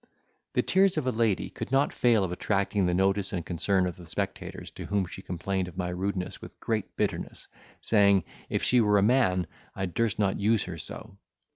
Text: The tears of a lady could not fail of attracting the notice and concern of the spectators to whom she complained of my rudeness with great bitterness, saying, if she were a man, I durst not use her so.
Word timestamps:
The 0.55 0.63
tears 0.63 0.97
of 0.97 1.05
a 1.05 1.11
lady 1.11 1.51
could 1.51 1.71
not 1.71 1.93
fail 1.93 2.23
of 2.23 2.31
attracting 2.31 2.87
the 2.87 2.93
notice 2.95 3.31
and 3.31 3.45
concern 3.45 3.85
of 3.85 3.97
the 3.97 4.07
spectators 4.07 4.71
to 4.71 4.87
whom 4.87 5.05
she 5.05 5.21
complained 5.21 5.67
of 5.67 5.77
my 5.77 5.89
rudeness 5.89 6.41
with 6.41 6.59
great 6.59 6.95
bitterness, 6.97 7.47
saying, 7.81 8.23
if 8.49 8.63
she 8.63 8.81
were 8.81 8.97
a 8.97 9.03
man, 9.03 9.45
I 9.75 9.85
durst 9.85 10.17
not 10.17 10.39
use 10.39 10.63
her 10.63 10.79
so. 10.79 11.17